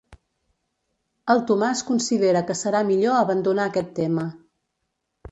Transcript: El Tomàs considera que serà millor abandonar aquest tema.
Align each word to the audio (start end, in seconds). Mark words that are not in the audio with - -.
El 1.33 1.41
Tomàs 1.51 1.83
considera 1.89 2.41
que 2.47 2.55
serà 2.61 2.81
millor 2.87 3.17
abandonar 3.19 3.67
aquest 3.73 3.93
tema. 4.01 4.25